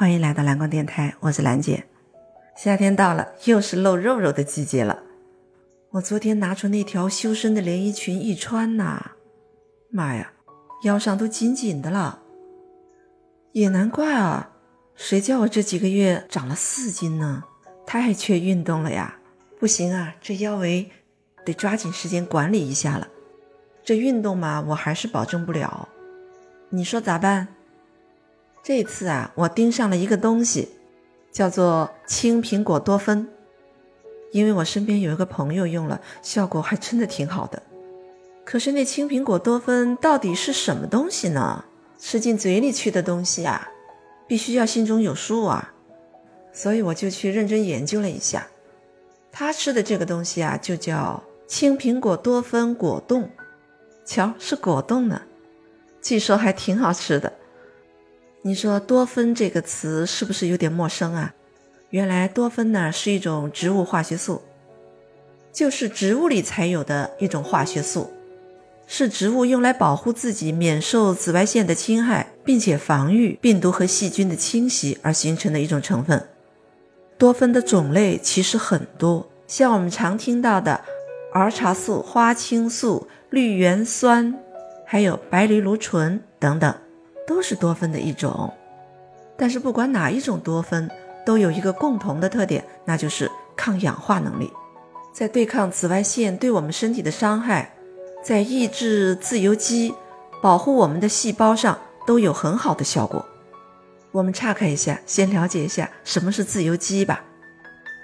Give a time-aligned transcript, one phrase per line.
[0.00, 1.84] 欢迎来到蓝光电台，我是兰姐。
[2.56, 5.02] 夏天到了，又是露肉肉的季节了。
[5.90, 9.10] 我昨天拿出那条修身的连衣裙一穿呐，
[9.90, 10.32] 妈呀，
[10.84, 12.22] 腰上都紧紧的了。
[13.52, 14.52] 也难怪啊，
[14.96, 17.44] 谁叫我这几个月长了四斤呢？
[17.86, 19.18] 太缺运动了呀！
[19.58, 20.90] 不行啊，这腰围
[21.44, 23.06] 得抓紧时间管理一下了。
[23.84, 25.86] 这运动嘛，我还是保证不了。
[26.70, 27.48] 你说咋办？
[28.62, 30.68] 这次啊，我盯上了一个东西，
[31.32, 33.28] 叫做青苹果多酚。
[34.32, 37.62] 因为我身边有一个朋友用了，效果还真的挺好的。
[38.44, 41.64] 可是那青苹果多酚到底是什么东西呢？
[41.98, 43.68] 吃进嘴里去的东西啊，
[44.26, 45.74] 必须要心中有数啊。
[46.52, 48.46] 所以我就去认真研究了一下，
[49.32, 53.28] 他吃的这个东西啊，就叫青苹果多酚果冻。
[54.04, 55.22] 瞧，是果冻呢，
[56.00, 57.32] 据说还挺好吃的。
[58.42, 61.34] 你说多酚这个词是不是有点陌生啊？
[61.90, 64.40] 原来多酚呢是一种植物化学素，
[65.52, 68.10] 就是植物里才有的一种化学素，
[68.86, 76.26] 是植物用来保护自己免受紫外线的侵害，并且防御病毒和细菌的侵袭而形成的一种成分。
[77.18, 80.80] 多酚的种类其实很多，像我们常听到的
[81.34, 84.34] 儿茶素、花青素、绿原酸，
[84.86, 86.74] 还有白藜芦醇等等，
[87.30, 88.52] 都是多酚的一种。
[89.36, 90.90] 但是不管哪一种多酚。
[91.22, 94.50] 都有一个共同的特点，那就是抗氧化能力，
[95.12, 97.74] 在对抗紫外线对我们身体的伤害，
[98.24, 99.94] 在抑制自由基、
[100.42, 103.24] 保护我们的细胞上都有很好的效果。
[104.12, 107.22] 我们岔开一下，先了解一下什么是自由基吧。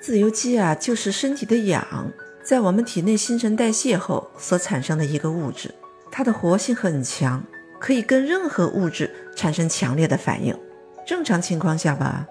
[0.00, 2.10] 自由基啊，就是身体的氧
[2.42, 5.72] 在我们体内新陈代谢后所产生的一个物质，
[6.10, 7.44] 它的活性很强，
[7.82, 10.56] 可以跟任何物质产生强烈的反应。
[11.04, 12.24] 正常情况下吧。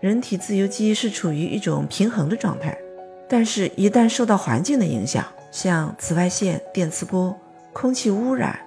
[0.00, 2.76] 人体自由基是处于一种平衡的状态，
[3.28, 7.36] 但是，一旦受到环境的影响，像紫外线、电磁波、
[7.72, 8.60] 空气污染，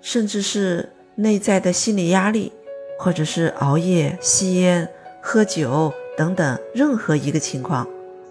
[0.00, 2.50] 甚至是内在的心理压力，
[2.98, 4.88] 或者是熬夜、吸烟、
[5.20, 7.86] 喝酒等等，任何一个情况，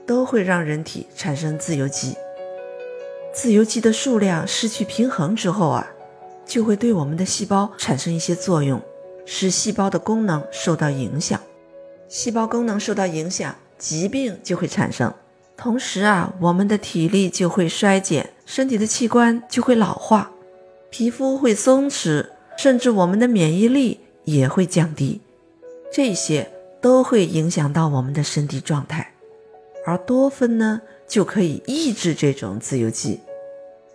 [0.08, 2.16] 都会让人体产生自由基。
[3.32, 5.93] 自由基的数量失去平衡之后啊，
[6.46, 8.82] 就会对我们的细胞产生一些作用，
[9.26, 11.40] 使细胞的功能受到影响。
[12.08, 15.14] 细胞功能受到影响，疾病就会产生。
[15.56, 20.32] 同时啊，我们的体力就会衰减，身体的器官就会老化，
[20.90, 22.28] 皮肤会松弛，
[22.58, 25.22] 甚至我们的免疫力也会降低。
[25.92, 29.14] 这些都会影响到我们的身体状态。
[29.86, 33.20] 而多酚呢，就可以抑制这种自由基，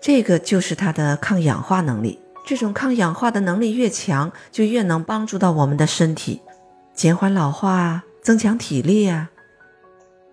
[0.01, 2.19] 这个就是它的抗氧化能力。
[2.49, 6.41] 这种抗氧化的能力越强，就越能帮助到我们的身体，
[6.95, 8.05] 减缓老化。
[8.23, 9.29] 增强体力呀！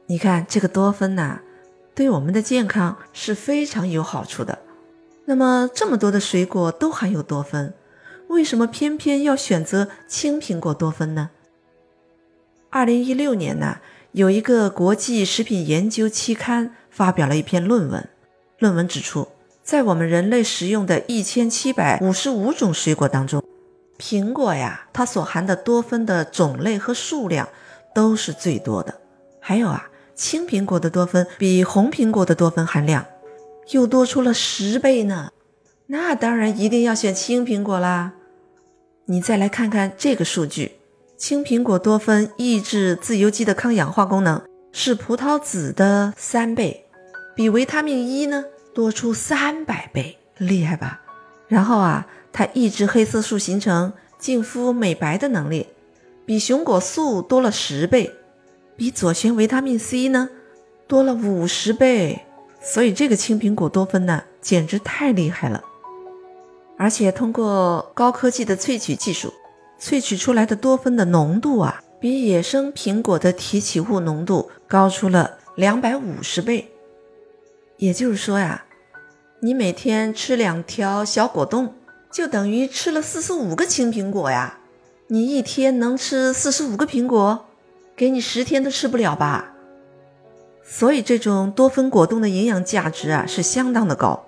[0.08, 1.40] 你看这个多酚呐，
[1.94, 4.60] 对我们的健康是非常有好处的。
[5.26, 7.74] 那么这么多的水果都含有多酚，
[8.28, 11.30] 为什么偏偏要选择青苹果多酚呢？
[12.70, 13.80] 二零一六年呢，
[14.14, 18.10] 有一个国际食品研究期刊发表了一篇论文，
[18.60, 19.28] 论文指出，
[19.66, 23.44] 在我们人类食用的一千七百五十五种水果当中，
[23.98, 27.50] 苹果呀，它所含的多酚的种类和数量。
[27.96, 28.94] 都是最多的，
[29.40, 33.06] 还有啊，青苹果的多酚比红苹果的多酚含量
[33.70, 35.32] 又多出了十倍呢。
[35.88, 38.12] 那当然一定要选青苹果啦。
[39.06, 40.74] 你再来看看这个数据，
[41.16, 44.44] 青苹果多酚抑制自由基的抗氧化功能
[44.74, 46.88] 是葡萄籽的三倍，
[47.34, 48.44] 比维他命 E 呢
[48.76, 51.00] 多出三百倍，厉害吧？
[51.48, 55.68] 然后啊，它抑制黑色素形成、净肤美白的能力。
[56.26, 58.12] 比熊果素多了十倍，
[58.76, 60.30] 比左旋维他命 C 呢
[60.88, 62.26] 多了五十倍，
[62.62, 65.64] 所以这个青苹果多酚呢简直太厉害了。
[66.78, 69.34] 而且通过高科技的萃取技术，
[69.80, 76.70] 萃取出来的多酚的浓度啊，比野生苹果的提取物浓度高出了两百五十倍。
[77.78, 78.66] 也就是说呀，
[79.42, 81.74] 你每天吃两条小果冻，
[82.12, 84.60] 就等于吃了四十五个青苹果呀。
[85.08, 87.46] 你一天能吃四十五个苹果，
[87.96, 89.54] 给你十天都吃不了吧？
[90.64, 94.26] 所以这种多酚果冻的营养价值啊是相当的高。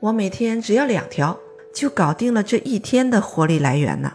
[0.00, 1.38] 我每天只要两条，
[1.74, 4.12] 就搞定了这一天的活力来源呢。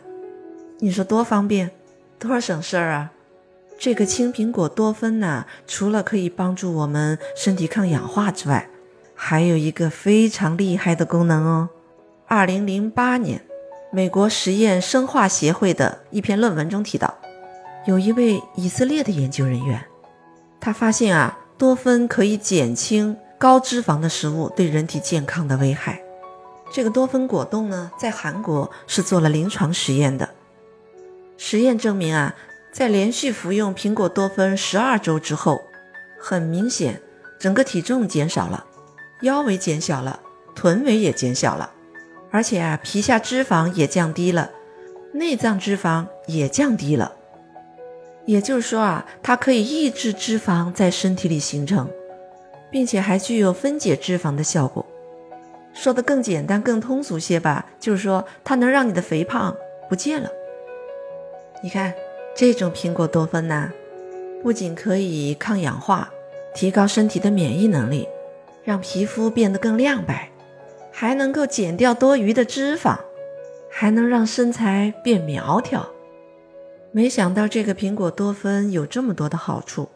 [0.79, 1.71] 你说多方便，
[2.19, 3.12] 多少省事儿啊？
[3.83, 8.69] 这个青苹果多酚呢，除了可以帮助我们身体抗氧化之外，
[9.13, 11.67] 还有一个非常厉害的功能哦。
[12.25, 13.41] 二零零八年。
[13.91, 17.13] 美国实验生化协会的一篇论文中提到，
[17.85, 19.83] 有一位以色列的研究人员，
[20.61, 26.01] 他发现啊，多酚可以减轻高脂肪的食物对人体健康的危害。
[26.71, 30.29] 这个多酚果冻呢，在韩国是做了临床实验的。
[31.35, 32.33] 实验证明啊，
[32.73, 35.61] 在连续服用苹果多酚十二周之后，
[36.19, 36.99] 很明显，
[37.39, 38.65] 整个体重减少了，
[39.21, 40.19] 腰围减小了，
[40.55, 41.71] 臀围也减小了，
[42.31, 44.49] 而且啊，皮下脂肪也降低了，
[45.13, 47.13] 内脏脂肪也降低了。
[48.25, 51.87] 也就是说啊，它可以抑制脂肪在身体里形成，
[52.71, 54.83] 并且还具有分解脂肪的效果。
[55.75, 59.55] 说的更简单、更通俗些吧，就是说它能让你的肥胖
[59.87, 60.27] 不见了。
[61.61, 61.93] 你看，
[62.35, 63.71] 这种苹果多酚呢，
[64.41, 66.11] 不仅可以抗氧化，
[66.55, 68.07] 提高身体的免疫能力，
[68.63, 70.31] 让皮肤变得更亮白，
[70.91, 72.97] 还能够减掉多余的脂肪，
[73.69, 75.87] 还能让身材变苗条。
[76.91, 79.89] 没想到这个苹果多酚有这么多的好处，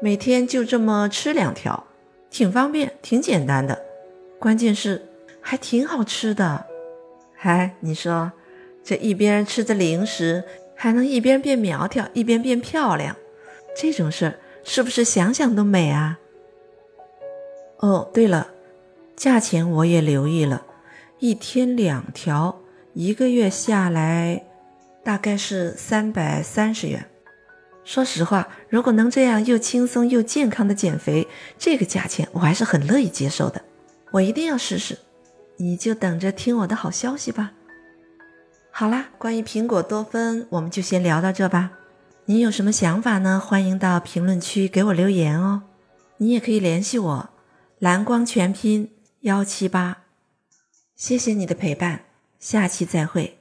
[0.00, 1.86] 每天就这么吃两条，
[2.28, 3.80] 挺方便，挺简单的，
[4.40, 5.00] 关键是
[5.40, 6.66] 还挺好吃的。
[7.36, 8.32] 嗨，你说
[8.82, 10.42] 这一边吃着零食，
[10.76, 13.16] 还能一边变苗条，一边变漂亮，
[13.74, 16.18] 这种事儿是不是想想都美啊？
[17.78, 18.48] 哦，对了，
[19.16, 20.64] 价钱我也留意了，
[21.18, 22.60] 一天两条，
[22.92, 24.44] 一个月下来。
[25.02, 27.08] 大概是三百三十元。
[27.84, 33.62] 说实话，如果能这样又轻松又健康的减肥，这个价钱我还是很乐意接受的。
[34.10, 34.98] 我一定要试试，
[35.58, 37.52] 你就等着听我的好消息吧。
[38.78, 41.70] 好啦，关于苹果多酚，我们就先聊到这吧。
[42.26, 43.40] 您有什么想法呢？
[43.40, 45.62] 欢迎到评论区给我留言哦。
[46.18, 47.30] 你也可以联系我，
[47.78, 48.90] 蓝光全拼
[49.20, 50.02] 幺七八。
[50.94, 52.02] 谢谢你的陪伴，
[52.38, 53.35] 下期再会。